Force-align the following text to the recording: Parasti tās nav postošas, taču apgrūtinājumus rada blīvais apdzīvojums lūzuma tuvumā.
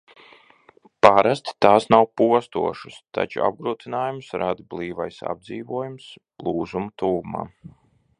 Parasti 1.05 1.51
tās 1.65 1.83
nav 1.95 2.07
postošas, 2.21 2.95
taču 3.17 3.43
apgrūtinājumus 3.49 4.33
rada 4.45 4.65
blīvais 4.73 5.21
apdzīvojums 5.35 6.09
lūzuma 6.49 6.95
tuvumā. 7.03 7.45